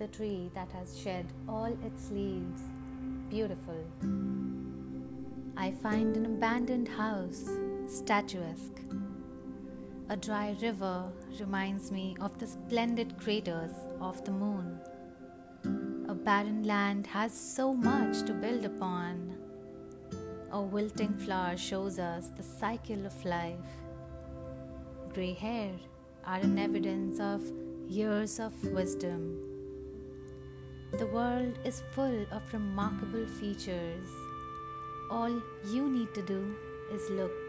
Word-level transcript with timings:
a 0.00 0.06
tree 0.06 0.50
that 0.54 0.70
has 0.72 0.98
shed 0.98 1.26
all 1.48 1.76
its 1.84 2.10
leaves. 2.10 2.62
Beautiful. 3.28 3.84
I 5.56 5.72
find 5.82 6.16
an 6.16 6.26
abandoned 6.26 6.88
house, 6.88 7.48
statuesque. 7.86 8.80
A 10.08 10.16
dry 10.16 10.56
river 10.62 11.10
reminds 11.40 11.90
me 11.90 12.16
of 12.20 12.38
the 12.38 12.46
splendid 12.46 13.18
craters 13.18 13.72
of 14.00 14.24
the 14.24 14.32
moon. 14.32 14.78
A 16.08 16.14
barren 16.14 16.62
land 16.62 17.06
has 17.08 17.32
so 17.32 17.74
much 17.74 18.22
to 18.22 18.32
build 18.32 18.64
upon. 18.64 19.36
A 20.52 20.62
wilting 20.62 21.14
flower 21.14 21.56
shows 21.56 21.98
us 21.98 22.30
the 22.36 22.42
cycle 22.42 23.04
of 23.04 23.24
life. 23.24 23.58
Grey 25.12 25.34
hair 25.34 25.72
are 26.24 26.40
an 26.40 26.58
evidence 26.58 27.18
of 27.20 27.42
years 27.86 28.38
of 28.38 28.52
wisdom. 28.72 29.57
The 30.98 31.06
world 31.06 31.60
is 31.64 31.84
full 31.92 32.26
of 32.32 32.52
remarkable 32.52 33.24
features. 33.24 34.10
All 35.08 35.40
you 35.64 35.88
need 35.88 36.12
to 36.14 36.22
do 36.22 36.56
is 36.90 37.08
look. 37.10 37.47